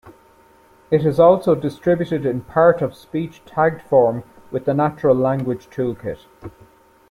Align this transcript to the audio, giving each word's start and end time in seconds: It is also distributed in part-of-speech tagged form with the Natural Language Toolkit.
It 0.89 1.05
is 1.05 1.19
also 1.19 1.53
distributed 1.53 2.25
in 2.25 2.41
part-of-speech 2.41 3.45
tagged 3.45 3.83
form 3.83 4.23
with 4.49 4.65
the 4.65 4.73
Natural 4.73 5.15
Language 5.15 5.69
Toolkit. 5.69 6.25